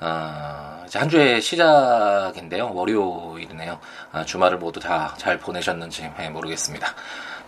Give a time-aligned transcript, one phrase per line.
[0.00, 2.72] 어, 이제 한 주의 시작인데요.
[2.74, 3.78] 월요일이네요.
[4.12, 6.88] 아, 주말을 모두 다 잘 보내셨는지 네, 모르겠습니다.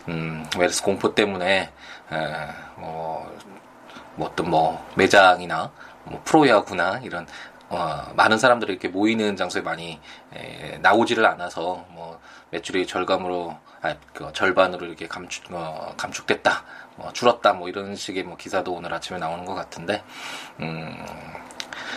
[0.08, 1.70] 음, 메르스 공포 때문에
[2.12, 2.16] 에,
[2.76, 3.30] 뭐,
[4.16, 5.70] 뭐 어떤 뭐 매장이나
[6.04, 7.26] 뭐 프로야구나 이런
[7.68, 10.00] 어, 많은 사람들이 이렇게 모이는 장소에 많이
[10.34, 12.18] 에, 나오지를 않아서 뭐
[12.50, 16.64] 매출이 절감으로 아, 그 절반으로 이렇게 감축 어, 감축됐다,
[16.96, 20.02] 뭐 줄었다, 뭐 이런 식의 뭐 기사도 오늘 아침에 나오는 것 같은데,
[20.60, 20.96] 음,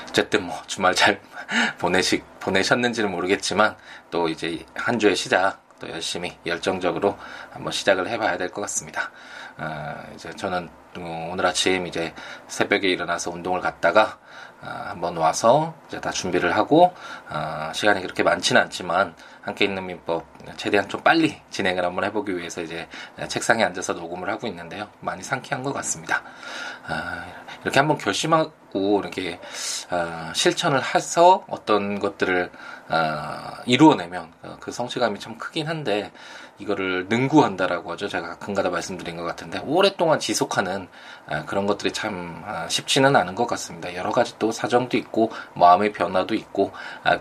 [0.09, 1.19] 어쨌든 뭐 주말 잘
[1.79, 3.75] 보내시 보내셨는지는 모르겠지만
[4.09, 7.17] 또 이제 한 주의 시작 또 열심히 열정적으로
[7.51, 9.11] 한번 시작을 해봐야 될 것 같습니다.
[9.57, 12.13] 어, 이제 저는 오늘 아침 이제
[12.47, 14.19] 새벽에 일어나서 운동을 갔다가
[14.50, 16.93] 어, 한번 와서 이제 다 준비를 하고
[17.29, 20.23] 어, 시간이 그렇게 많지는 않지만 함께 있는 민법
[20.55, 22.87] 최대한 좀 빨리 진행을 한번 해보기 위해서 이제
[23.27, 24.87] 책상에 앉아서 녹음을 하고 있는데요.
[24.99, 26.21] 많이 상쾌한 것 같습니다.
[26.87, 27.25] 아,
[27.63, 29.39] 이렇게 한번 결심하고 이렇게
[29.89, 32.51] 아, 실천을 해서 어떤 것들을
[32.93, 36.11] 아, 이루어내면 그 성취감이 참 크긴 한데
[36.59, 38.09] 이거를 능구한다라고 하죠.
[38.09, 40.89] 제가 가끔가다 말씀드린 것 같은데 오랫동안 지속하는
[41.45, 43.95] 그런 것들이 참 쉽지는 않은 것 같습니다.
[43.95, 46.71] 여러 가지 또 사정도 있고 마음의 변화도 있고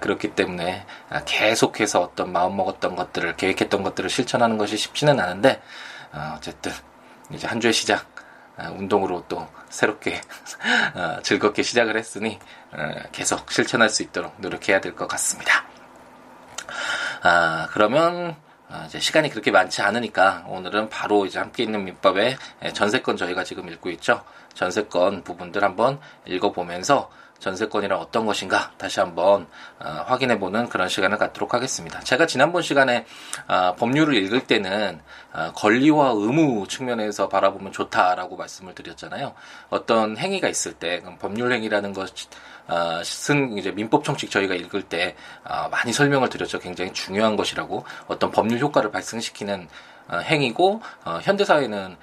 [0.01, 0.85] 그렇기 때문에
[1.25, 5.63] 계속해서 어떤 마음 먹었던 것들을 계획했던 것들을 실천하는 것이 쉽지는 않은데
[6.37, 6.73] 어쨌든
[7.33, 8.20] 이제 한 주의 시작
[8.69, 10.21] 운동으로 또 새롭게
[10.95, 12.39] 어, 즐겁게 시작을 했으니
[12.73, 15.65] 어, 계속 실천할 수 있도록 노력해야 될 것 같습니다.
[17.23, 18.37] 아, 그러면
[18.69, 22.37] 어, 이제 시간이 그렇게 많지 않으니까 오늘은 바로 이제 함께 있는 민법의
[22.73, 24.23] 전세권 저희가 지금 읽고 있죠.
[24.55, 27.11] 전세권 부분들 한번 읽어보면서
[27.41, 29.47] 전세권이란 어떤 것인가 다시 한번
[29.81, 32.01] 어, 확인해보는 그런 시간을 갖도록 하겠습니다.
[32.01, 33.07] 제가 지난번 시간에
[33.49, 35.01] 어, 법률을 읽을 때는
[35.33, 39.35] 어, 권리와 의무 측면에서 바라보면 좋다라고 말씀을 드렸잖아요.
[39.71, 45.17] 어떤 행위가 있을 때 법률 행위라는 것은 이제 민법 총칙 저희가 읽을 때
[45.71, 46.59] 많이 설명을 드렸죠.
[46.59, 49.69] 굉장히 중요한 것이라고 어떤 법률 효과를 발생시키는
[50.13, 50.83] 행위고
[51.23, 51.97] 현대 사회는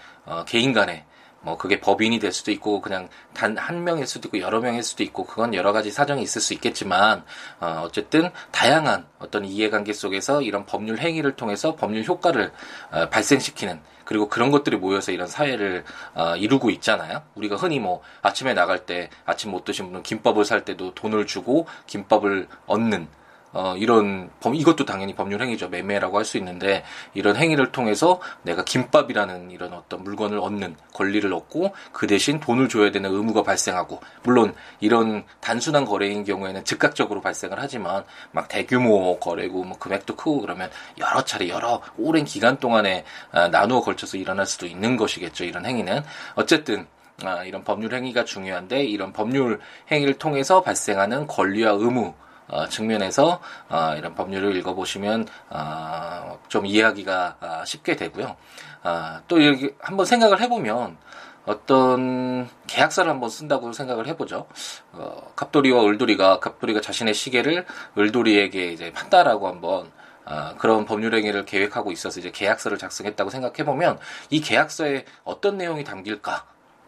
[0.45, 1.03] 개인 간의
[1.41, 5.03] 뭐 그게 법인이 될 수도 있고 그냥 단 한 명일 수도 있고 여러 명일 수도
[5.03, 7.23] 있고 그건 여러 가지 사정이 있을 수 있겠지만
[7.59, 12.51] 어 어쨌든 다양한 어떤 이해관계 속에서 이런 법률 행위를 통해서 법률 효과를
[12.91, 15.83] 어 발생시키는 그리고 그런 것들이 모여서 이런 사회를
[16.15, 17.23] 어 이루고 있잖아요.
[17.35, 21.67] 우리가 흔히 뭐 아침에 나갈 때 아침 못 드신 분은 김밥을 살 때도 돈을 주고
[21.87, 23.07] 김밥을 얻는
[23.53, 25.69] 어, 이런 범, 이것도 당연히 법률 행위죠.
[25.69, 31.73] 매매라고 할 수 있는데 이런 행위를 통해서 내가 김밥이라는 이런 어떤 물건을 얻는 권리를 얻고
[31.93, 38.03] 그 대신 돈을 줘야 되는 의무가 발생하고 물론 이런 단순한 거래인 경우에는 즉각적으로 발생을 하지만
[38.31, 43.79] 막 대규모 거래고 뭐 금액도 크고 그러면 여러 차례 여러 오랜 기간 동안에 아, 나누어
[43.81, 45.45] 걸쳐서 일어날 수도 있는 것이겠죠.
[45.45, 46.03] 이런 행위는
[46.35, 46.85] 어쨌든
[47.23, 49.59] 아, 이런 법률 행위가 중요한데 이런 법률
[49.91, 52.13] 행위를 통해서 발생하는 권리와 의무
[52.47, 58.35] 어, 측면에서 어, 이런 법률을 읽어보시면 어, 좀 이해하기가 어, 쉽게 되고요.
[58.83, 60.97] 어, 또 여기 한번 생각을 해보면
[61.45, 64.47] 어떤 계약서를 한번 쓴다고 생각을 해보죠.
[64.91, 67.65] 어, 갑돌이와 을돌이가 갑돌이가 자신의 시계를
[67.97, 69.91] 을돌이에게 이제 판다라고 한번
[70.25, 73.97] 어, 그런 법률 행위를 계획하고 있어서 이제 계약서를 작성했다고 생각해 보면
[74.29, 76.45] 이 계약서에 어떤 내용이 담길까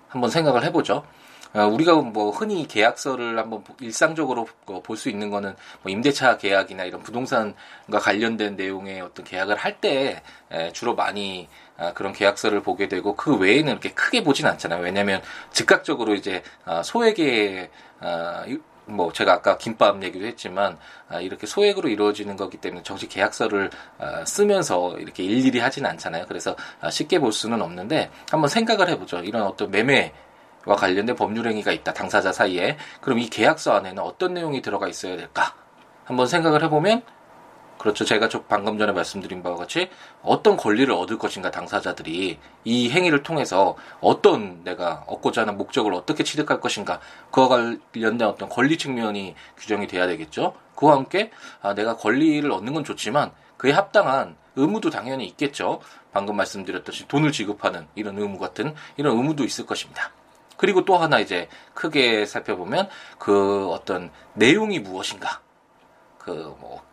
[0.09, 1.05] 한번 생각을 해보죠.
[1.53, 4.47] 어, 우리가 뭐 흔히 계약서를 한번 일상적으로
[4.83, 10.21] 볼 수 있는 거는 뭐 임대차 계약이나 이런 부동산과 관련된 내용의 어떤 계약을 할 때
[10.73, 14.83] 주로 많이 아, 그런 계약서를 보게 되고 그 외에는 이렇게 크게 보진 않잖아요.
[14.83, 15.21] 왜냐하면
[15.51, 17.69] 즉각적으로 이제 아, 소액의
[18.01, 18.45] 아,
[18.85, 20.77] 뭐 제가 아까 김밥 얘기도 했지만
[21.21, 23.69] 이렇게 소액으로 이루어지는 거기 때문에 정식 계약서를
[24.25, 26.25] 쓰면서 이렇게 일일이 하진 않잖아요.
[26.27, 26.55] 그래서
[26.89, 29.19] 쉽게 볼 수는 없는데 한번 생각을 해보죠.
[29.19, 30.11] 이런 어떤 매매
[30.65, 31.93] 와 관련된 법률 행위가 있다.
[31.93, 32.77] 당사자 사이에.
[33.01, 35.55] 그럼 이 계약서 안에는 어떤 내용이 들어가 있어야 될까?
[36.05, 37.03] 한번 생각을 해보면
[37.79, 38.03] 그렇죠.
[38.03, 39.89] 제가 방금 전에 말씀드린 바와 같이
[40.21, 46.59] 어떤 권리를 얻을 것인가 당사자들이 이 행위를 통해서 어떤 내가 얻고자 하는 목적을 어떻게 취득할
[46.59, 46.99] 것인가
[47.31, 50.55] 그와 관련된 어떤 권리 측면이 규정이 돼야 되겠죠.
[50.75, 55.79] 그와 함께 아, 내가 권리를 얻는 건 좋지만 그에 합당한 의무도 당연히 있겠죠.
[56.11, 60.11] 방금 말씀드렸듯이 돈을 지급하는 이런 의무 같은 이런 의무도 있을 것입니다.
[60.59, 65.39] 그리고 또 하나 이제 크게 살펴보면 그 어떤 내용이 무엇인가.
[66.17, 66.83] 그그뭐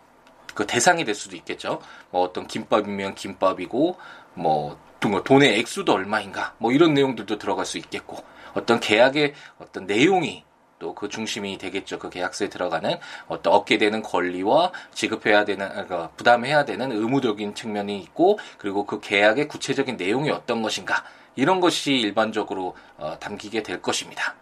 [0.54, 1.80] 그 대상이 될 수도 있겠죠.
[2.10, 3.98] 뭐 어떤 김밥이면 김밥이고
[4.34, 8.18] 뭐 돈의 액수도 얼마인가 뭐 이런 내용들도 들어갈 수 있겠고
[8.54, 10.44] 어떤 계약의 어떤 내용이
[10.78, 11.98] 또 그 중심이 되겠죠.
[11.98, 12.98] 그 계약서에 들어가는
[13.28, 19.48] 어떤 얻게 되는 권리와 지급해야 되는 그 부담해야 되는 의무적인 측면이 있고 그리고 그 계약의
[19.48, 21.02] 구체적인 내용이 어떤 것인가
[21.36, 24.34] 이런 것이 일반적으로 어, 담기게 될 것입니다.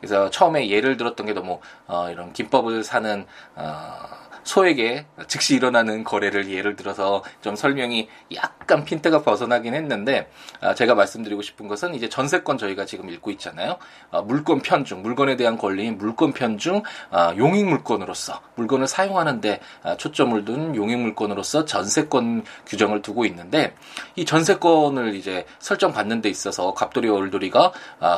[0.00, 3.26] 그래서 처음에 예를 들었던 게 너무 어, 이런 김밥을 사는
[3.56, 10.30] 어, 소에게 즉시 일어나는 거래를 예를 들어서 좀 설명이 약간 핀트가 벗어나긴 했는데
[10.60, 13.78] 아, 제가 말씀드리고 싶은 것은 이제 전세권 저희가 지금 읽고 있잖아요.
[14.10, 19.60] 아, 물권 편중, 물건에 대한 권리인 물권 편중 아, 용익 물건으로서 물건을 사용하는데
[19.98, 23.74] 초점을 둔 용익 물건으로서 전세권 규정을 두고 있는데
[24.16, 27.72] 이 전세권을 이제 설정받는 데 있어서 갑돌이와 을돌이가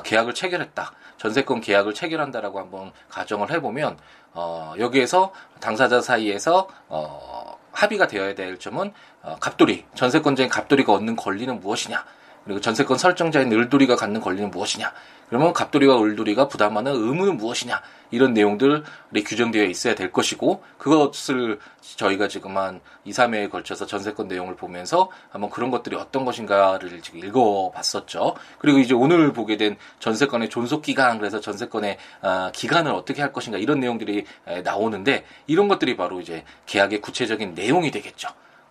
[0.05, 0.93] 계약을 체결했다.
[1.21, 3.99] 전세권 계약을 체결한다라고 한번 가정을 해보면
[4.33, 11.61] 어, 여기에서 당사자 사이에서 어, 합의가 되어야 될 점은 어, 갑돌이 전세권자인 갑돌이가 얻는 권리는
[11.61, 12.07] 무엇이냐
[12.45, 14.93] 그리고 전세권 설정자인 을돌이가 갖는 권리는 무엇이냐
[15.29, 18.83] 그러면 갑돌이와 을돌이가 부담하는 의무는 무엇이냐 이런 내용들이
[19.25, 25.49] 규정되어 있어야 될 것이고 그것을 저희가 지금 한 2, 3회에 걸쳐서 전세권 내용을 보면서 한번
[25.51, 28.35] 그런 것들이 어떤 것인가를 지금 읽어봤었죠.
[28.59, 33.59] 그리고 이제 오늘 보게 된 전세권의 존속 기간 그래서 전세권의 어, 기간을 어떻게 할 것인가
[33.59, 34.25] 이런 내용들이
[34.65, 38.29] 나오는데 이런 것들이 바로 이제 계약의 구체적인 내용이 되겠죠.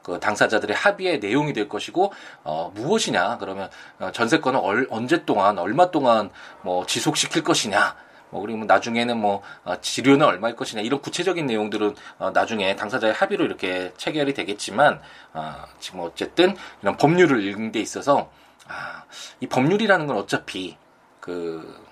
[0.09, 2.11] 그 당사자들의 합의의 내용이 될 것이고
[2.43, 3.37] 어, 무엇이냐?
[3.37, 3.69] 그러면
[3.99, 6.31] 어, 전세권을 얼, 언제 동안 얼마 동안
[6.63, 7.95] 뭐 지속시킬 것이냐?
[8.31, 10.81] 뭐 그리고 나중에는 뭐 어, 지료는 얼마일 것이냐?
[10.81, 14.99] 이런 구체적인 내용들은 어, 나중에 당사자의 합의로 이렇게 체결이 되겠지만
[15.33, 18.31] 어, 지금 어쨌든 이런 법률을 읽는 데 있어서
[18.67, 19.03] 아,
[19.39, 20.77] 이 법률이라는 건 어차피
[21.19, 21.83] 그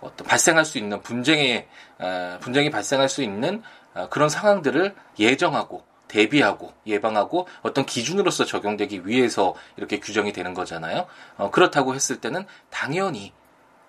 [0.00, 1.68] 어떤 발생할 수 있는 분쟁의
[1.98, 3.62] 어, 분쟁이 발생할 수 있는
[3.94, 11.06] 어, 그런 상황들을 예정하고 대비하고 예방하고 어떤 기준으로서 적용되기 위해서 이렇게 규정이 되는 거잖아요.
[11.36, 13.32] 어, 그렇다고 했을 때는 당연히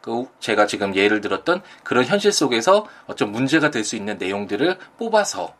[0.01, 5.53] 그 제가 지금 예를 들었던 그런 현실 속에서 어떤 문제가 될 수 있는 내용들을 뽑아서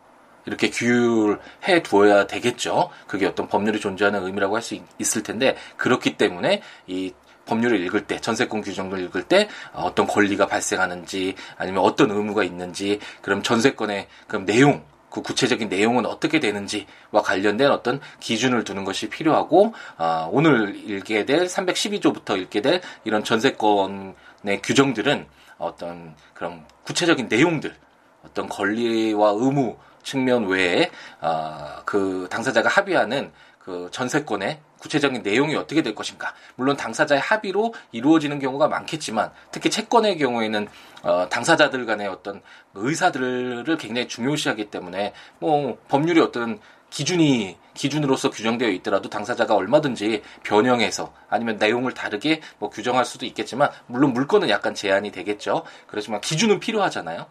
[0.46, 2.90] 이렇게 규율해 두어야 되겠죠.
[3.08, 7.14] 그게 어떤 법률이 존재하는 의미라고 할 수 있을 텐데 그렇기 때문에 이
[7.46, 13.44] 법률을 읽을 때, 전세권 규정을 읽을 때 어떤 권리가 발생하는지 아니면 어떤 의무가 있는지 그럼
[13.44, 20.28] 전세권의 그럼 내용 그 구체적인 내용은 어떻게 되는지와 관련된 어떤 기준을 두는 것이 필요하고 아,
[20.32, 25.26] 오늘 읽게 될 312조부터 읽게 될 이런 전세권의 규정들은
[25.58, 27.76] 어떤 그런 구체적인 내용들
[28.24, 35.96] 어떤 권리와 의무 측면 외에 아, 그 당사자가 합의하는 그 전세권의 구체적인 내용이 어떻게 될
[35.96, 36.34] 것인가.
[36.56, 40.68] 물론 당사자의 합의로 이루어지는 경우가 많겠지만 특히 채권의 경우에는
[41.04, 42.42] 어, 당사자들 간의 어떤
[42.74, 46.60] 의사들을 굉장히 중요시하기 때문에 뭐 법률이 어떤
[46.90, 54.14] 기준이 기준으로서 규정되어 있더라도 당사자가 얼마든지 변형해서 아니면 내용을 다르게 뭐 규정할 수도 있겠지만 물론
[54.14, 55.64] 물건은 약간 제한이 되겠죠.
[55.86, 57.28] 그렇지만 기준은 필요하잖아요.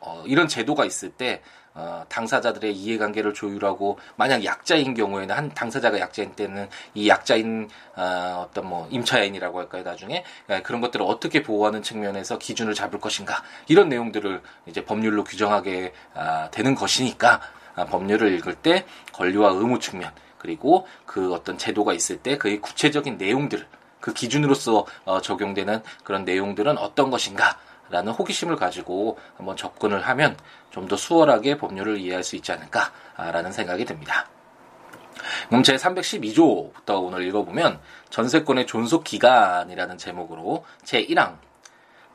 [0.00, 1.57] 어, 이런 제도가 있을 때 어,
[2.08, 8.88] 당사자들의 이해관계를 조율하고 만약 약자인 경우에는 한 당사자가 약자인 때는 이 약자인 어, 어떤 뭐
[8.90, 10.24] 임차인이라고 할까요 나중에?
[10.50, 13.42] 예, 그런 것들을 어떻게 보호하는 측면에서 기준을 잡을 것인가?
[13.68, 17.40] 이런 내용들을 이제 법률로 규정하게 아, 되는 것이니까
[17.74, 23.18] 아, 법률을 읽을 때 권리와 의무 측면 그리고 그 어떤 제도가 있을 때 그의 구체적인
[23.18, 23.66] 내용들
[24.00, 27.58] 그 기준으로서 어, 적용되는 그런 내용들은 어떤 것인가
[27.90, 30.36] 라는 호기심을 가지고 한번 접근을 하면
[30.70, 34.28] 좀 더 수월하게 법률을 이해할 수 있지 않을까라는 생각이 듭니다.
[35.48, 37.80] 그럼 제 312조부터 오늘 읽어보면
[38.10, 41.38] 전세권의 존속 기간이라는 제목으로 제 1항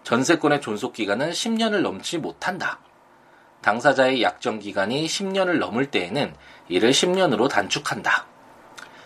[0.03, 2.79] 전세권의 존속 기간은 10년을 넘지 못한다.
[3.61, 6.35] 당사자의 약정 기간이 10년을 넘을 때에는
[6.67, 8.25] 이를 10년으로 단축한다.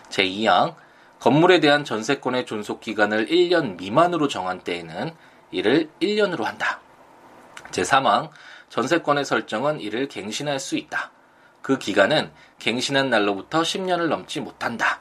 [0.08, 0.74] 제 2항
[1.20, 5.12] 건물에 대한 전세권의 존속 기간을 1년 미만으로 정한 때에는
[5.50, 6.80] 이를 1년으로 한다.
[7.70, 8.30] 제3항
[8.68, 11.10] 전세권의 설정은 이를 갱신할 수 있다.
[11.62, 15.00] 그 기간은 갱신한 날로부터 10년을 넘지 못한다.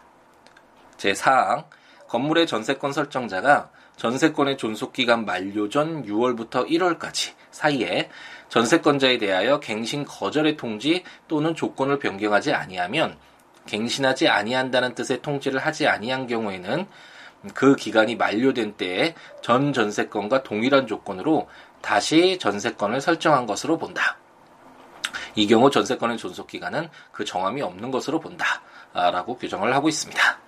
[0.98, 1.66] 제4항
[2.08, 8.10] 건물의 전세권 설정자가 전세권의 존속기간 만료 전 6월부터 1월까지 사이에
[8.50, 13.18] 전세권자에 대하여 갱신 거절의 통지 또는 조건을 변경하지 아니하면
[13.66, 16.88] 갱신하지 아니한다는 뜻의 통지를 하지 아니한 경우에는
[17.54, 21.48] 그 기간이 만료된 때에 전 전세권과 동일한 조건으로
[21.82, 24.18] 다시 전세권을 설정한 것으로 본다.
[25.36, 28.62] 이 경우 전세권의 존속 기간은 그 정함이 없는 것으로 본다.
[28.94, 30.40] 라고 규정을 하고 있습니다.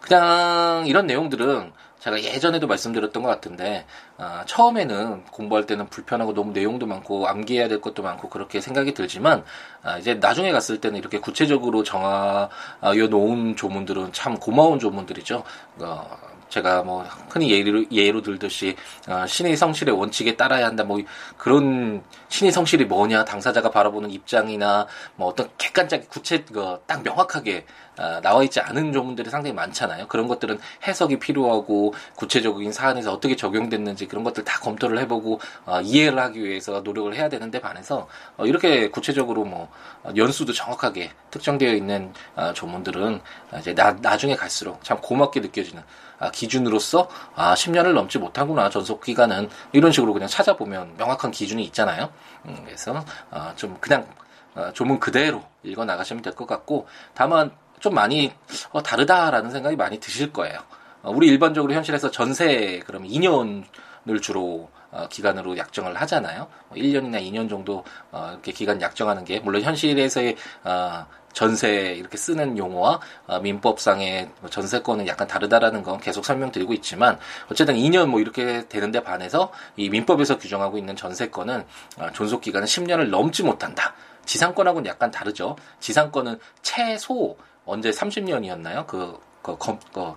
[0.00, 1.72] 그냥 이런 내용들은
[2.06, 3.84] 제가 예전에도 말씀드렸던 것 같은데
[4.16, 9.42] 어, 처음에는 공부할 때는 불편하고 너무 내용도 많고 암기해야 될 것도 많고 그렇게 생각이 들지만
[9.82, 12.48] 어, 이제 나중에 갔을 때는 이렇게 구체적으로 정하여
[13.10, 15.42] 놓은 조문들은 참 고마운 조문들이죠.
[15.80, 18.76] 어, 제가 뭐 흔히 예로, 예로 들듯이
[19.08, 21.00] 어, 신의 성실의 원칙에 따라야 한다 뭐
[21.36, 24.86] 그런 신의 성실이 뭐냐 당사자가 바라보는 입장이나
[25.16, 27.66] 뭐 어떤 객관적 구체 그딱 명확하게
[27.98, 30.06] 어, 나와 있지 않은 조문들이 상당히 많잖아요.
[30.08, 36.18] 그런 것들은 해석이 필요하고 구체적인 사안에서 어떻게 적용됐는지 그런 것들 다 검토를 해보고 어, 이해를
[36.18, 39.70] 하기 위해서 노력을 해야 되는데 반해서 어, 이렇게 구체적으로 뭐
[40.02, 43.20] 어, 연수도 정확하게 특정되어 있는 어, 조문들은
[43.58, 45.82] 이제 나, 나중에 갈수록 참 고맙게 느껴지는
[46.18, 52.10] 아, 기준으로서 아 10년을 넘지 못하구나 전속 기간은 이런 식으로 그냥 찾아보면 명확한 기준이 있잖아요.
[52.46, 54.06] 음, 그래서 아, 좀 그냥
[54.54, 58.32] 어, 조문 그대로 읽어 나가시면 될 것 같고 다만 좀 많이
[58.72, 60.60] 어, 다르다라는 생각이 많이 드실 거예요.
[61.02, 66.48] 어, 우리 일반적으로 현실에서 전세 그럼 2년을 주로 어, 기간으로 약정을 하잖아요.
[66.72, 71.06] 1년이나 2년 정도 어, 이렇게 기간 약정하는 게 물론 현실에서의 어,
[71.36, 77.18] 전세 이렇게 쓰는 용어와 어, 민법상의 뭐 전세권은 약간 다르다라는 건 계속 설명드리고 있지만
[77.50, 81.64] 어쨌든 2년 뭐 이렇게 되는데 반해서 이 민법에서 규정하고 있는 전세권은
[81.98, 83.94] 어, 존속 기간은 10년을 넘지 못한다.
[84.24, 85.56] 지상권하고는 약간 다르죠.
[85.78, 88.86] 지상권은 최소 언제 30년이었나요?
[88.86, 90.14] 그, 그, 그, 그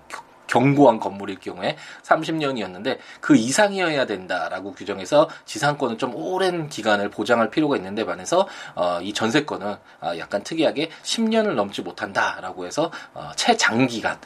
[0.49, 8.05] 경고한 건물일 경우에 30년이었는데 그 이상이어야 된다라고 규정해서 지상권은 좀 오랜 기간을 보장할 필요가 있는데
[8.05, 14.17] 반해서 어, 이 전세권은 어, 약간 특이하게 10년을 넘지 못한다라고 해서 어, 최장기간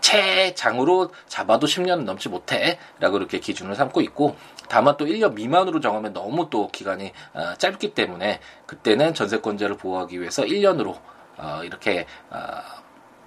[0.00, 4.36] 최장으로 잡아도 10년은 넘지 못해라고 이렇게 기준을 삼고 있고
[4.68, 10.42] 다만 또 1년 미만으로 정하면 너무 또 기간이 어, 짧기 때문에 그때는 전세권자를 보호하기 위해서
[10.42, 10.96] 1년으로
[11.40, 12.36] 어, 이렇게 어,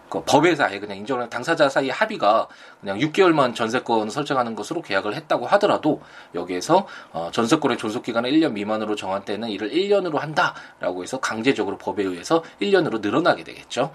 [0.10, 0.24] 그
[0.62, 2.48] 아예 그냥 인정을 당사자 사이 합의가
[2.80, 6.02] 그냥 6개월만 전세권 설정하는 것으로 계약을 했다고 하더라도
[6.36, 12.04] 여기에서 어, 전세권의 존속 기간을 1년 미만으로 정한 때는 이를 1년으로 한다라고 해서 강제적으로 법에
[12.04, 13.92] 의해서 1년으로 늘어나게 되겠죠.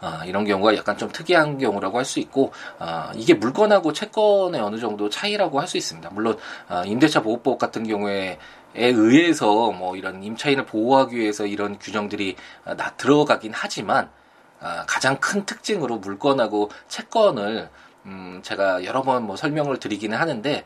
[0.00, 4.78] 아, 이런 경우가 약간 좀 특이한 경우라고 할 수 있고 아, 이게 물건하고 채권의 어느
[4.78, 6.08] 정도 차이라고 할 수 있습니다.
[6.10, 6.38] 물론
[6.68, 8.38] 아, 임대차 보호법 같은 경우에 에
[8.86, 14.10] 의해서 뭐 이런 임차인을 보호하기 위해서 이런 규정들이 나 들어가긴 하지만
[14.60, 17.68] 아, 가장 큰 특징으로 물건하고 채권을
[18.06, 20.64] 음, 제가 여러 번 뭐 설명을 드리기는 하는데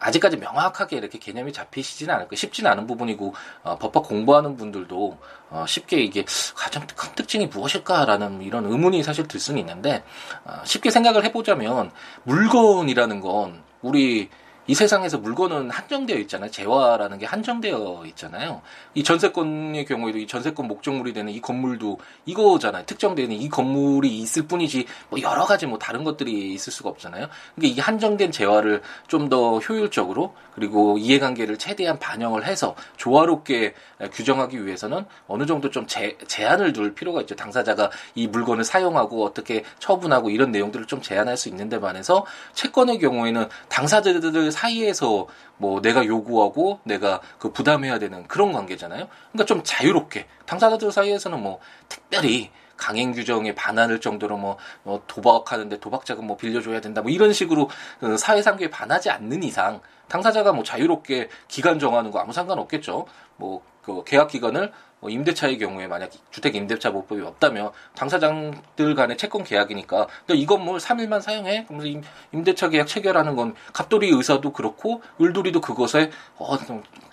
[0.00, 2.36] 아직까지 명확하게 이렇게 개념이 잡히시지는 않을 거예요.
[2.36, 5.18] 쉽지는 않은 부분이고 어, 법학 공부하는 분들도
[5.50, 10.04] 어, 쉽게 이게 가장 큰 특징이 무엇일까라는 이런 의문이 사실 들 수는 있는데
[10.44, 11.90] 어, 쉽게 생각을 해보자면
[12.24, 14.28] 물건이라는 건 우리
[14.66, 16.50] 이 세상에서 물건은 한정되어 있잖아요.
[16.50, 18.62] 재화라는 게 한정되어 있잖아요.
[18.94, 22.86] 이 전세권의 경우에도 이 전세권 목적물이 되는 이 건물도 이거잖아요.
[22.86, 27.28] 특정되는 이 건물이 있을 뿐이지 뭐 여러 가지 뭐 다른 것들이 있을 수가 없잖아요.
[27.56, 33.74] 그러니까 이 한정된 재화를 좀 더 효율적으로 그리고 이해관계를 최대한 반영을 해서 조화롭게
[34.12, 37.34] 규정하기 위해서는 어느 정도 좀 제, 제한을 둘 필요가 있죠.
[37.34, 42.98] 당사자가 이 물건을 사용하고 어떻게 처분하고 이런 내용들을 좀 제한할 수 있는 데 반해서 채권의
[42.98, 45.26] 경우에는 당사자들 사이에서
[45.58, 49.08] 뭐 내가 요구하고 내가 그 부담해야 되는 그런 관계잖아요.
[49.32, 56.26] 그러니까 좀 자유롭게 당사자들 사이에서는 뭐 특별히 강행 규정에 반하는 정도로 뭐, 뭐 도박하는데 도박자금
[56.26, 57.68] 뭐 빌려줘야 된다 뭐 이런 식으로
[58.00, 63.06] 그 사회상규에 반하지 않는 이상 당사자가 뭐 자유롭게 기간 정하는 거 아무 상관 없겠죠.
[63.36, 69.44] 뭐 그 계약 기간을 뭐 임대차의 경우에 만약 주택 임대차 보법이 없다면 당사자들 간의 채권
[69.44, 71.66] 계약이니까 이 건물 3일만 사용해.
[71.66, 72.00] 그러면서
[72.32, 76.56] 임대차 계약 체결하는 건 갑돌이 의사도 그렇고 을돌이도 그것에 어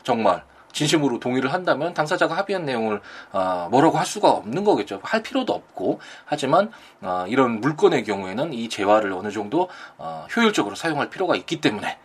[0.03, 0.43] 정말
[0.73, 4.99] 진심으로 동의를 한다면 당사자가 합의한 내용을 어, 뭐라고 할 수가 없는 거겠죠.
[5.03, 6.71] 할 필요도 없고 하지만
[7.01, 11.97] 어, 이런 물건의 경우에는 이 재화를 어느 정도 어, 효율적으로 사용할 필요가 있기 때문에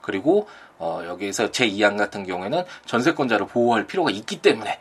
[0.00, 4.78] 그리고 어, 여기에서 제2항 같은 경우에는 전세권자를 보호할 필요가 있기 때문에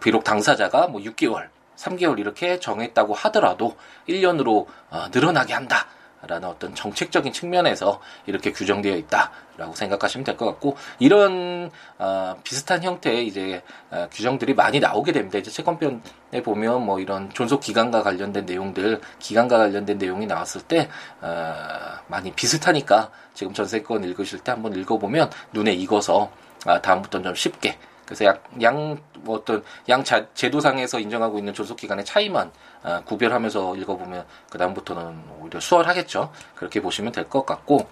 [0.00, 3.76] 비록 당사자가 뭐 6개월, 3개월 이렇게 정했다고 하더라도
[4.08, 5.86] 1년으로 어, 늘어나게 한다.
[6.24, 13.26] 라는 어떤 정책적인 측면에서 이렇게 규정되어 있다라고 생각하시면 될 것 같고 이런 어, 비슷한 형태의
[13.26, 13.60] 이제
[13.90, 15.38] 어, 규정들이 많이 나오게 됩니다.
[15.38, 20.88] 이제 채권편에 보면 뭐 이런 존속 기간과 관련된 내용들, 기간과 관련된 내용이 나왔을 때
[21.20, 21.54] 어,
[22.06, 26.30] 많이 비슷하니까 지금 전세권 읽으실 때 한번 읽어보면 눈에 익어서
[26.66, 27.76] 아, 다음부터는 좀 쉽게
[28.12, 32.52] 그래서 양, 양, 뭐 어떤, 양 자, 제도상에서 인정하고 있는 존속기간의 차이만
[32.82, 36.30] 아, 구별하면서 읽어보면, 그 다음부터는 오히려 수월하겠죠.
[36.54, 37.88] 그렇게 보시면 될 것 같고,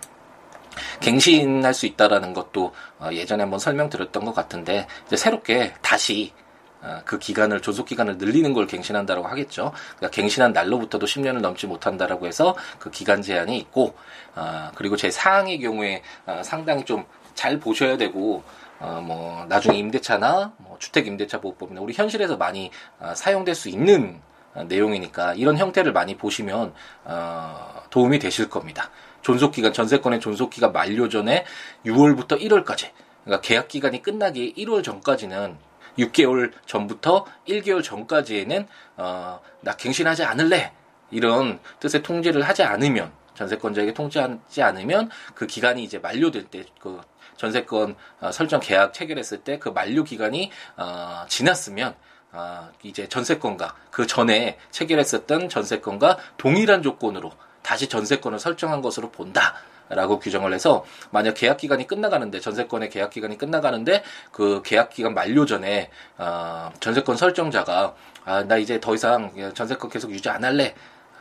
[1.01, 6.35] 갱신할 수 있다라는 것도 어, 예전에 한번 설명드렸던 것 같은데, 이제 새롭게 다시,
[6.83, 9.73] 어, 그 기간을 존속 기간을 늘리는 걸 갱신한다라고 하겠죠.
[9.97, 13.95] 그러니까 갱신한 날로부터도 10년을 넘지 못한다라고 해서 그 기간 제한이 있고
[14.35, 17.07] 어, 그리고 제 사항의 경우에 어, 상당히 좀
[17.41, 18.43] 잘 보셔야 되고
[18.81, 24.21] 어, 뭐 나중에 임대차나 뭐 주택 임대차 보호법이나 우리 현실에서 많이 어, 사용될 수 있는
[24.55, 26.73] 어, 내용이니까 이런 형태를 많이 보시면
[27.05, 28.91] 어, 도움이 되실 겁니다.
[29.23, 31.45] 존속 기간 전세권의 존속 기간 만료 전에
[31.85, 32.91] 6월부터 1월까지
[33.25, 35.59] 그러니까 계약 기간이 끝나기 1월 전까지는
[35.99, 40.73] 6개월 전부터 1개월 전까지에는 어, 나 갱신하지 않을래
[41.11, 47.01] 이런 뜻의 통지를 하지 않으면 전세권자에게 통지하지 않으면 그 기간이 이제 만료될 때 그
[47.41, 51.95] 전세권 어, 설정 계약 체결했을 때 그 만료 기간이 어, 지났으면
[52.33, 57.33] 어, 이제 전세권과 그 전에 체결했었던 전세권과 동일한 조건으로
[57.63, 59.55] 다시 전세권을 설정한 것으로 본다.
[59.93, 65.47] 라고 규정을 해서 만약 계약 기간이 끝나가는데 전세권의 계약 기간이 끝나가는데 그 계약 기간 만료
[65.47, 70.77] 전에 어, 전세권 설정자가 아, 나 이제 더 이상 전세권 계속 유지 안 할래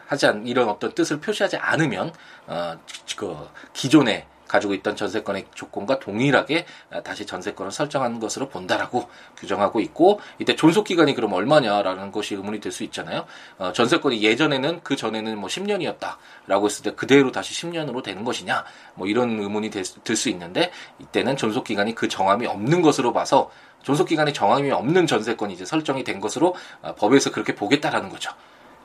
[0.05, 2.13] 하지 않 이런 어떤 뜻을 표시하지 않으면
[2.45, 2.77] 어,
[3.17, 6.65] 그 기존에 가지고 있던 전세권의 조건과 동일하게
[7.05, 12.69] 다시 전세권을 설정한 것으로 본다라고 규정하고 있고 이때 존속 기간이 그럼 얼마냐라는 것이 의문이 될
[12.71, 13.25] 수 있잖아요.
[13.57, 18.63] 어, 전세권이 예전에는 그 전에는 뭐 10년이었다라고 했을 때 그대로 다시 10년으로 되는 것이냐
[18.95, 23.51] 뭐 이런 의문이 들수 있는데 이때는 존속 기간이 그 정함이 없는 것으로 봐서
[23.83, 28.31] 존속 기간이 정함이 없는 전세권이 이제 설정이 된 것으로 어, 법에서 그렇게 보겠다라는 거죠.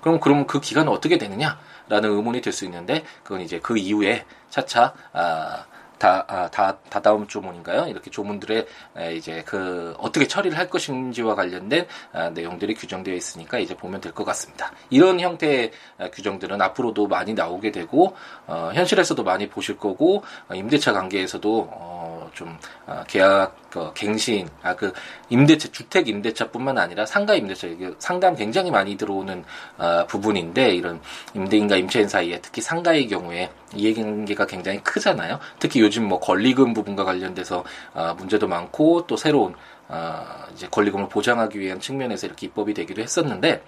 [0.04, 4.92] 그럼 그럼 그 기간은 어떻게 되느냐라는 의문이 들 수 있는데 그건 이제 그 이후에 차차
[5.14, 5.64] 아,
[5.98, 7.86] 다, 아, 다, 다다음 조문인가요?
[7.88, 8.66] 이렇게 조문들의
[8.98, 14.12] 에, 이제 그 어떻게 처리를 할 것인지와 관련된 아, 내용들이 규정되어 있으니까 이제 보면 될
[14.12, 14.70] 것 같습니다.
[14.90, 18.14] 이런 형태의 아, 규정들은 앞으로도 많이 나오게 되고
[18.46, 22.03] 어, 현실에서도 많이 보실 거고 어, 임대차 관계에서도 어,
[22.34, 24.92] 좀 어, 계약 그 갱신 아 그
[25.30, 29.44] 임대차 주택 임대차뿐만 아니라 상가 임대차 이게 상담 굉장히 많이 들어오는
[29.78, 31.00] 어, 부분인데 이런
[31.34, 35.38] 임대인과 임차인 사이에 특히 상가의 경우에 이해관계가 굉장히 크잖아요.
[35.58, 37.64] 특히 요즘 뭐 권리금 부분과 관련돼서
[37.94, 39.54] 어, 문제도 많고 또 새로운
[39.88, 40.24] 어,
[40.54, 43.62] 이제 권리금을 보장하기 위한 측면에서 이렇게 입법이 되기도 했었는데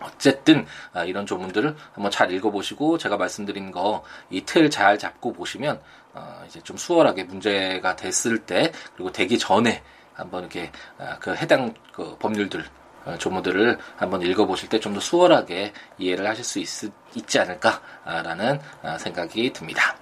[0.00, 5.80] 어쨌든 아, 이런 조문들을 한번 잘 읽어보시고 제가 말씀드린 거 이 틀 잘 잡고 보시면
[6.16, 9.82] 어, 이제 좀 수월하게 문제가 됐을 때 그리고 되기 전에
[10.14, 12.64] 한번 이렇게 아, 그 해당 그 법률들
[13.04, 16.68] 어, 조문들을 한번 읽어보실 때 좀 더 수월하게 이해를 하실 수 있,
[17.14, 19.96] 있지 않을까라는 아, 생각이 듭니다.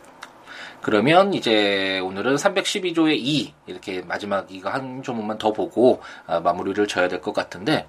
[0.83, 7.23] 그러면 이제 오늘은 312조의 2 이렇게 마지막 이거 한 조문만 더 보고 마무리를 져야 될
[7.23, 7.89] 것 같은데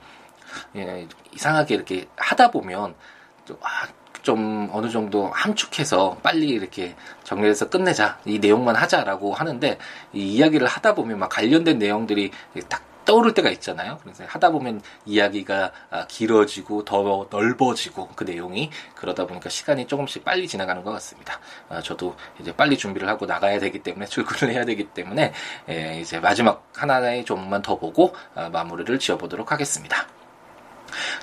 [0.78, 2.96] 예, 이상하게 이렇게 하다 보면
[3.44, 3.88] 좀, 아,
[4.26, 9.78] 좀 어느 정도 함축해서 빨리 이렇게 정리해서 끝내자 이 내용만 하자라고 하는데
[10.14, 12.32] 이 이야기를 하다 보면 막 관련된 내용들이
[12.68, 14.00] 딱 떠오를 때가 있잖아요.
[14.02, 20.48] 그래서 하다 보면 이야기가 아, 길어지고 더 넓어지고 그 내용이 그러다 보니까 시간이 조금씩 빨리
[20.48, 21.40] 지나가는 것 같습니다.
[21.70, 25.34] 아, 저도 이제 빨리 준비를 하고 나가야 되기 때문에 출근을 해야 되기 때문에
[25.70, 30.08] 예, 이제 마지막 하나의 조문만 더 보고 아, 마무리를 지어보도록 하겠습니다.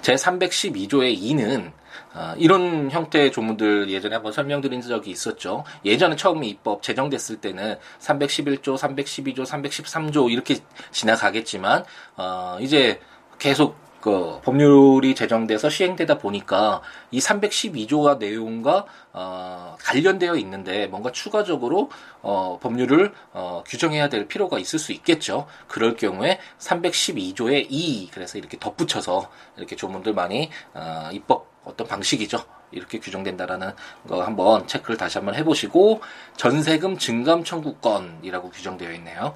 [0.03, 1.73] 제 312조의 2는
[2.15, 5.65] 어, 이런 형태의 조문들 예전에 한번 설명드린 적이 있었죠.
[5.85, 10.57] 예전에 처음 입법 제정됐을 때는 311조, 312조, 313조 이렇게
[10.91, 11.85] 지나가겠지만
[12.17, 13.01] 어, 이제
[13.39, 21.89] 계속 그 법률이 제정돼서 시행되다 보니까 이 312조와 내용과 어, 관련되어 있는데 뭔가 추가적으로
[22.21, 25.47] 어, 법률을 어, 규정해야 될 필요가 있을 수 있겠죠.
[25.69, 32.39] 그럴 경우에 312조의 2 그래서 이렇게 덧붙여서 이렇게 조문들 많이 어, 입법 어떤 방식이죠.
[32.73, 33.73] 이렇게 규정된다라는
[34.09, 36.01] 거 한번 체크를 다시 한번 해보시고
[36.37, 39.35] 전세금 증감 청구권이라고 규정되어 있네요.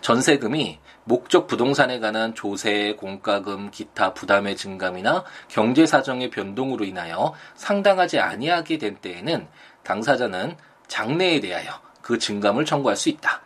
[0.00, 8.78] 전세금이 목적 부동산에 관한 조세, 공과금, 기타 부담의 증감이나 경제 사정의 변동으로 인하여 상당하지 아니하게
[8.78, 9.48] 된 때에는
[9.82, 10.56] 당사자는
[10.86, 13.42] 장래에 대하여 그 증감을 청구할 수 있다.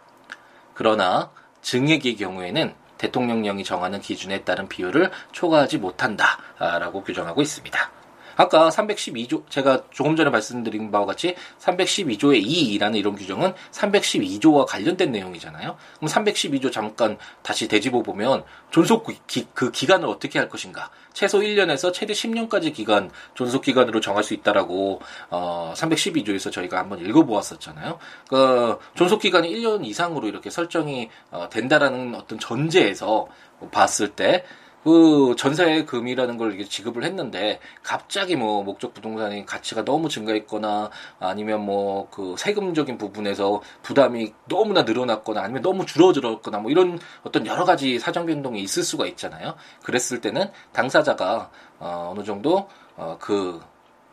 [0.74, 1.30] 그러나
[1.62, 6.38] 증액의 경우에는 대통령령이 정하는 기준에 따른 비율을 초과하지 못한다
[6.78, 7.90] 라고 규정하고 있습니다.
[8.36, 15.76] 아까 312조 제가 조금 전에 말씀드린 바와 같이 312조의 2라는 이런 규정은 312조와 관련된 내용이잖아요.
[15.96, 20.90] 그럼 312조 잠깐 다시 되짚어 보면 존속 기, 그 기간을 어떻게 할 것인가?
[21.12, 27.24] 최소 1년에서 최대 10년까지 기간 존속 기간으로 정할 수 있다라고 어 312조에서 저희가 한번 읽어
[27.24, 27.98] 보았었잖아요.
[28.28, 33.28] 그 존속 기간이 1년 이상으로 이렇게 설정이 어, 된다라는 어떤 전제에서
[33.70, 34.44] 봤을 때
[34.84, 40.90] 그 전세 금이라는 걸 이게 지급을 했는데 갑자기 뭐 목적 부동산의 가치가 너무 증가했거나
[41.20, 47.64] 아니면 뭐 그 세금적인 부분에서 부담이 너무나 늘어났거나 아니면 너무 줄어들었거나 뭐 이런 어떤 여러
[47.64, 49.54] 가지 사정 변동이 있을 수가 있잖아요.
[49.82, 53.60] 그랬을 때는 당사자가 어 어느 정도 어 그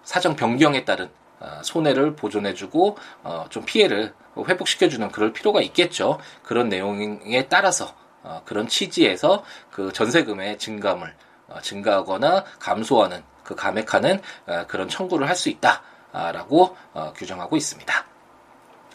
[0.03, 6.19] 사정 변경에 따른 어, 손해를 보존해주고 어, 좀 피해를 회복시켜주는 그럴 필요가 있겠죠.
[6.43, 11.13] 그런 내용에 따라서 어, 그런 취지에서 그 전세금의 증감을
[11.47, 18.05] 어, 증가하거나 감소하는 그 감액하는 어, 그런 청구를 할 수 있다라고 어, 규정하고 있습니다.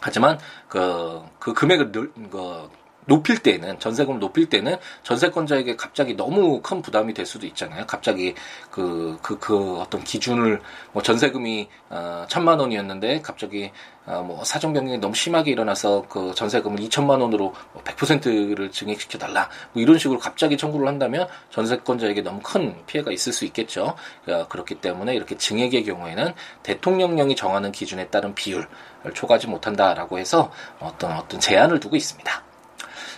[0.01, 2.69] 하지만 그, 그 금액을 늘, 그
[3.05, 7.85] 높일 때는 전세금을 높일 때는 전세권자에게 갑자기 너무 큰 부담이 될 수도 있잖아요.
[7.85, 8.33] 갑자기
[8.71, 13.71] 그 그그 그, 그 어떤 기준을 뭐 전세금이 어 천만 원이었는데 갑자기
[14.05, 19.49] 어뭐 사정 변경이 너무 심하게 일어나서 그 전세금을 2천만 원으로 100%를 뭐 증액시켜 달라.
[19.73, 23.95] 뭐 이런 식으로 갑자기 청구를 한다면 전세권자에게 너무 큰 피해가 있을 수 있겠죠.
[24.27, 28.67] 어, 그렇기 때문에 이렇게 증액의 경우에는 대통령령이 정하는 기준에 따른 비율을
[29.13, 32.54] 초과하지 못한다라고 해서 어떤 어떤 제한을 두고 있습니다.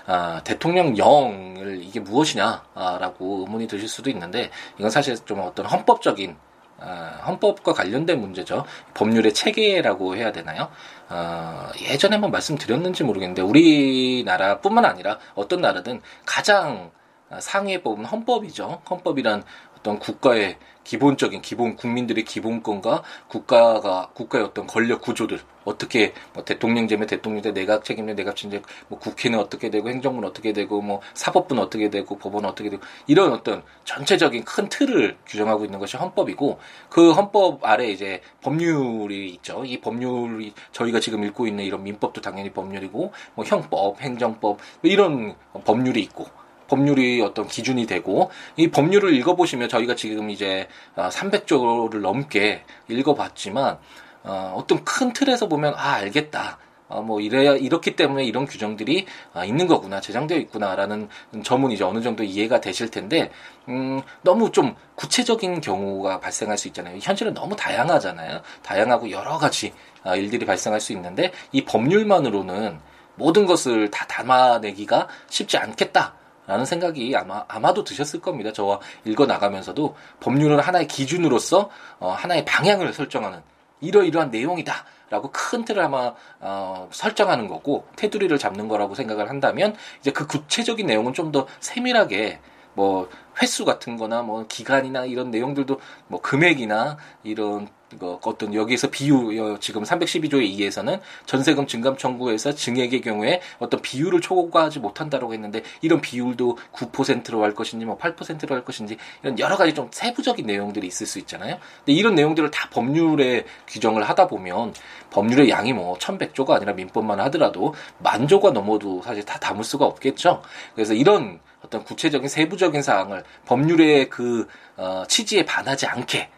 [0.08, 6.38] 아, 대통령령을 이게 무엇이냐라고 의문이 드실 수도 있는데 이건 사실 좀 어떤 헌법적인
[6.80, 8.64] 아, 헌법과 관련된 문제죠.
[8.94, 10.70] 법률의 체계라고 해야 되나요?
[11.10, 16.92] 어, 예전에 한번 말씀드렸는지 모르겠는데 우리나라뿐만 아니라 어떤 나라든 가장
[17.40, 18.84] 상위에 뽑은 헌법이죠.
[18.90, 19.44] 헌법이란
[19.88, 27.54] 어떤 국가의 기본적인 기본 국민들의 기본권과 국가가 국가의 어떤 권력 구조들 어떻게 뭐 대통령제면 대통령제
[27.54, 32.18] 내각 책임제 내각 책임제 뭐 국회는 어떻게 되고 행정부는 어떻게 되고 뭐 사법부는 어떻게 되고
[32.18, 37.88] 법원은 어떻게 되고 이런 어떤 전체적인 큰 틀을 규정하고 있는 것이 헌법이고 그 헌법 아래
[37.90, 39.64] 이제 법률이 있죠.
[39.66, 45.36] 이 법률이 저희가 지금 읽고 있는 이런 민법도 당연히 법률이고 뭐 형법, 행정법 뭐 이런
[45.66, 46.37] 법률이 있고
[46.68, 53.78] 법률이 어떤 기준이 되고 이 법률을 읽어보시면 저희가 지금 이제 300조를 어, 넘게 읽어봤지만
[54.24, 56.60] 어, 어떤 큰 틀에서 보면 아 알겠다.
[56.90, 61.10] 어, 뭐 이래야 이렇기 때문에 이런 규정들이 아, 있는 거구나 제정되어 있구나라는
[61.44, 63.30] 점은 이제 어느 정도 이해가 되실 텐데
[63.68, 66.98] 음, 너무 좀 구체적인 경우가 발생할 수 있잖아요.
[67.02, 68.42] 현실은 너무 다양하잖아요.
[68.64, 72.80] 다양하고 여러 가지 아, 일들이 발생할 수 있는데 이 법률만으로는
[73.16, 76.14] 모든 것을 다 담아내기가 쉽지 않겠다.
[76.48, 78.52] 라는 생각이 아마 아마도 드셨을 겁니다.
[78.52, 83.42] 저와 읽어 나가면서도 법률은 하나의 기준으로서 어, 하나의 방향을 설정하는
[83.82, 84.74] 이러이러한 내용이다.
[85.10, 90.86] 라고 큰 틀을 아마 어, 설정하는 거고 테두리를 잡는 거라고 생각을 한다면 이제 그 구체적인
[90.88, 92.40] 내용은 좀 더 세밀하게
[92.74, 93.10] 뭐
[93.42, 99.84] 횟수 같은 거나 뭐 기간이나 이런 내용들도 뭐 금액이나 이런 그 어떤 여기에서 비유 지금
[99.84, 107.44] 312조에 2에서는 전세금 증감 청구에서 증액의 경우에 어떤 비율을 초과하지 못한다라고 했는데 이런 비율도 9%로
[107.44, 111.58] 할 것인지 뭐 8%로 할 것인지 이런 여러 가지 좀 세부적인 내용들이 있을 수 있잖아요.
[111.86, 114.74] 근데 이런 내용들을 다 법률에 규정을 하다 보면
[115.10, 120.42] 법률의 양이 뭐 1100조가 아니라 민법만 하더라도 만조가 넘어도 사실 다 담을 수가 없겠죠.
[120.76, 126.30] 그래서 이런 어떤 구체적인 세부적인 사항을 법률의 그 어, 취지에 반하지 않게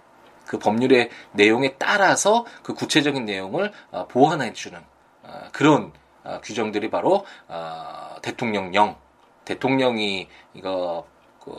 [0.50, 4.80] 그 법률의 내용에 따라서 그 구체적인 내용을 어, 보완해 주는
[5.22, 7.24] 어, 그런 어, 규정들이 바로
[8.24, 8.96] 대통령령
[9.46, 11.06] 대통령이 이거
[11.40, 11.54] 그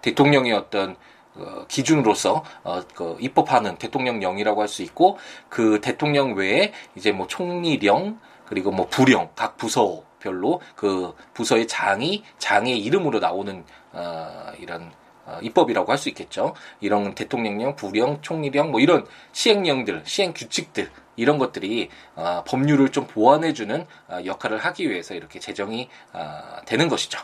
[0.00, 0.96] 대통령의 어떤
[1.34, 5.18] 그 기준으로서 어, 그 입법하는 대통령령이라고 할 수 있고
[5.50, 12.78] 그 대통령 외에 이제 뭐 총리령 그리고 뭐 부령 각 부서별로 그 부서의 장이 장의
[12.78, 15.05] 이름으로 나오는 어, 이런 어,
[15.42, 16.54] 입법이라고 할 수 있겠죠.
[16.80, 23.86] 이런 대통령령, 부령, 총리령 뭐 이런 시행령들, 시행 규칙들 이런 것들이 어, 법률을 좀 보완해주는
[24.08, 27.18] 어, 역할을 하기 위해서 이렇게 제정이 어, 되는 것이죠.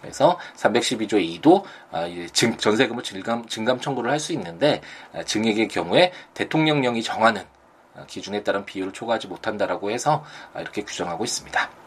[0.00, 4.80] 그래서 312조 2도 어, 증, 전세금을 증감, 증감 청구를 할 수 있는데
[5.12, 7.42] 어, 증액의 경우에 대통령령이 정하는
[7.94, 10.24] 어, 기준에 따른 비율을 초과하지 못한다라고 해서
[10.54, 11.79] 어, 이렇게 규정하고 있습니다.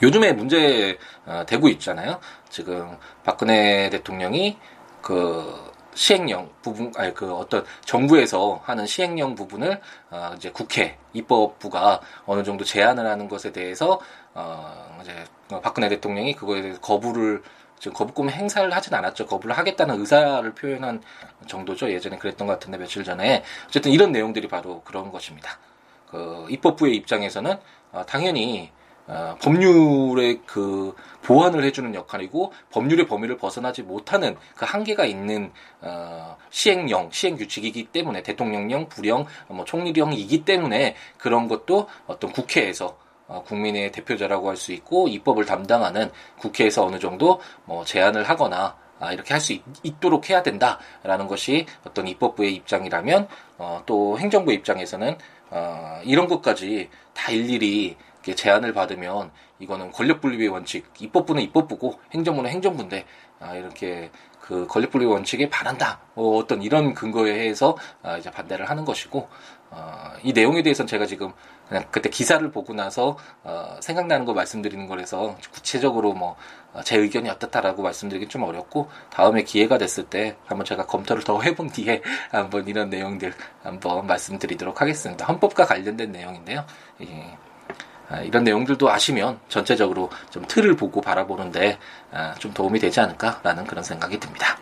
[0.00, 2.20] 요즘에 문제 어, 되고 있잖아요.
[2.48, 4.58] 지금 박근혜 대통령이
[5.00, 12.42] 그 시행령 부분, 아니 그 어떤 정부에서 하는 시행령 부분을 어, 이제 국회 입법부가 어느
[12.42, 14.00] 정도 제한을 하는 것에 대해서
[14.34, 15.12] 어 이제
[15.62, 17.42] 박근혜 대통령이 그거에 대해서 거부를
[17.78, 19.26] 지금 거부권 행사를 하진 않았죠.
[19.26, 21.02] 거부를 하겠다는 의사를 표현한
[21.46, 21.90] 정도죠.
[21.90, 25.58] 예전에 그랬던 것 같은데 며칠 전에 어쨌든 이런 내용들이 바로 그런 것입니다.
[26.08, 27.58] 그 입법부의 입장에서는
[27.92, 28.70] 어, 당연히
[29.06, 37.10] 어, 법률의 그 보완을 해주는 역할이고 법률의 범위를 벗어나지 못하는 그 한계가 있는 어, 시행령,
[37.10, 42.96] 시행 규칙이기 때문에 대통령령, 부령, 뭐 총리령이기 때문에 그런 것도 어떤 국회에서
[43.28, 49.12] 어, 국민의 대표자라고 할 수 있고 입법을 담당하는 국회에서 어느 정도 뭐 제안을 하거나 아,
[49.12, 53.26] 이렇게 할 수 있도록 해야 된다라는 것이 어떤 입법부의 입장이라면
[53.58, 55.16] 어, 또 행정부의 입장에서는
[55.50, 63.04] 어, 이런 것까지 다 일일이 제안을 받으면 이거는 권력분립의 원칙, 입법부는 입법부고 행정부는 행정부인데
[63.40, 66.00] 아, 이렇게 그 권력분립 원칙에 반한다.
[66.14, 69.28] 뭐 어떤 이런 근거에 해서 아, 이제 반대를 하는 것이고
[69.70, 71.32] 어, 이 내용에 대해서는 제가 지금
[71.68, 76.36] 그냥 그때 기사를 보고 나서 어, 생각나는 거 말씀드리는 거라서 구체적으로 뭐
[76.84, 81.70] 제 의견이 어떻다라고 말씀드리기 좀 어렵고 다음에 기회가 됐을 때 한번 제가 검토를 더 해본
[81.70, 85.26] 뒤에 한번 이런 내용들 한번 말씀드리도록 하겠습니다.
[85.26, 86.64] 헌법과 관련된 내용인데요.
[87.02, 87.36] 예.
[88.08, 91.78] 아, 이런 내용들도 아시면 전체적으로 좀 틀을 보고 바라보는데
[92.12, 94.58] 아, 좀 도움이 되지 않을까라는 그런 생각이 듭니다.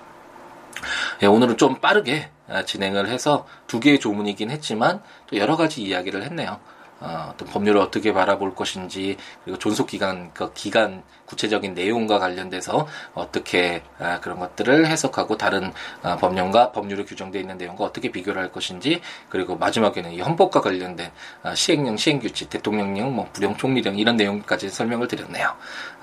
[1.22, 6.22] 예, 오늘은 좀 빠르게 아, 진행을 해서 두 개의 조문이긴 했지만 또 여러 가지 이야기를
[6.24, 6.60] 했네요.
[7.00, 13.82] 어, 떤 법률을 어떻게 바라볼 것인지 그리고 존속 기간 그 기간 구체적인 내용과 관련돼서 어떻게
[13.98, 19.00] 아, 그런 것들을 해석하고 다른 아, 법령과 법률에 규정되어 있는 내용과 어떻게 비교를 할 것인지
[19.28, 21.10] 그리고 마지막에는 이 헌법과 관련된
[21.42, 25.54] 아, 시행령, 시행규칙, 대통령령, 뭐 부령 총리령 이런 내용까지 설명을 드렸네요.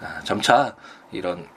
[0.02, 0.76] 아, 점차
[1.12, 1.48] 이런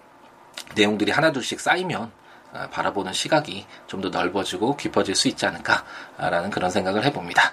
[0.75, 2.13] 내용들이 하나둘씩 쌓이면
[2.53, 7.53] 아, 바라보는 시각이 좀 더 넓어지고 깊어질 수 있지 않을까라는 그런 생각을 해봅니다.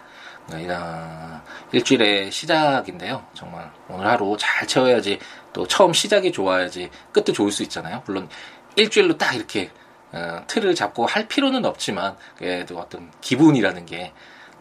[0.54, 3.26] 어, 일주일의 시작인데요.
[3.34, 5.20] 정말 오늘 하루 잘 채워야지
[5.54, 8.04] 또 처음 시작이 좋아야지 끝도 좋을 수 있잖아요.
[8.06, 8.30] 물론
[8.76, 9.72] 일주일로 딱 이렇게
[10.14, 14.14] 어, 틀을 잡고 할 필요는 없지만 그래도 어떤 기분이라는 게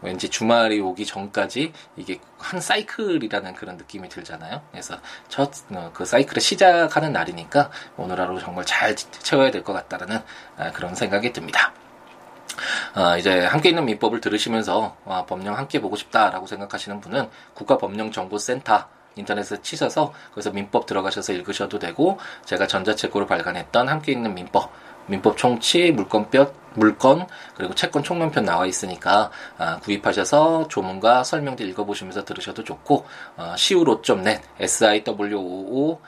[0.02, 4.62] 왠지 주말이 오기 전까지 이게 한 사이클이라는 그런 느낌이 들잖아요.
[4.70, 4.96] 그래서
[5.28, 5.64] 첫그
[6.02, 10.20] 어, 사이클을 시작하는 날이니까 오늘 하루 정말 잘 채워야 될 것 같다라는
[10.58, 11.72] 아, 그런 생각이 듭니다.
[12.94, 18.84] 어, 이제 함께 있는 민법을 들으시면서 와, 법령 함께 보고 싶다라고 생각하시는 분은 국가법령정보센터
[19.16, 24.70] 인터넷에 치셔서 거기서 민법 들어가셔서 읽으셔도 되고 제가 전자책으로 발간했던 함께 있는 민법
[25.06, 32.62] 민법 총치, 물건뼈, 물건, 그리고 채권 총론편 나와 있으니까 아, 구입하셔서 조문과 설명들 읽어보시면서 들으셔도
[32.64, 33.04] 좋고
[33.36, 35.98] 어, siwo.net, siwoolaw.net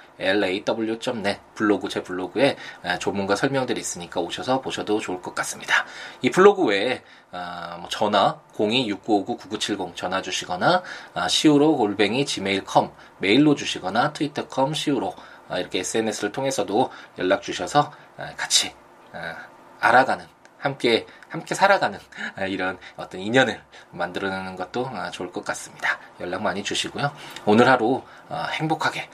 [1.54, 5.86] 블로그 제 블로그에 아, 조문과 설명들이 있으니까 오셔서 보셔도 좋을 것 같습니다.
[6.22, 10.82] 이 블로그 외에 아, 뭐 전화 026959-9970 전화 주시거나
[11.14, 15.14] 아, siwo 골뱅이 gmail.com 메일로 주시거나 트위터.com siwo
[15.48, 18.77] 아, 이렇게 SNS를 통해서도 연락 주셔서 아, 같이 아,
[19.80, 20.26] 알아가는
[20.58, 21.98] 함께 함께 살아가는
[22.36, 23.60] 아, 이런 어떤 인연을
[23.92, 25.98] 만들어내는 것도 아, 좋을 것 같습니다.
[26.20, 27.12] 연락 많이 주시고요.
[27.44, 28.02] 오늘 하루
[28.52, 29.08] 행복하게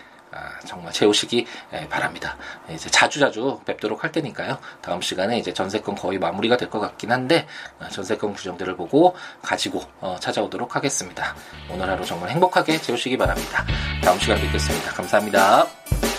[0.66, 1.46] 정말 채우시기
[1.88, 2.37] 바랍니다.
[2.68, 4.59] 이제 자주 자주 뵙도록 할 테니까요.
[4.80, 7.46] 다음 시간에 이제 전세권 거의 마무리가 될 것 같긴 한데
[7.92, 11.37] 전세권 규정들을 보고 가지고 어, 찾아오도록 하겠습니다.
[11.70, 13.64] 오늘 하루 정말 행복하게 채우시기 바랍니다.
[14.02, 14.90] 다음 시간 뵙겠습니다.
[14.92, 16.13] 감사합니다.